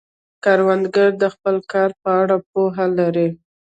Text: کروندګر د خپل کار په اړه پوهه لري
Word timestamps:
کروندګر 0.43 1.09
د 1.21 1.23
خپل 1.33 1.55
کار 1.71 1.89
په 2.01 2.09
اړه 2.21 2.37
پوهه 2.51 2.85
لري 2.99 3.27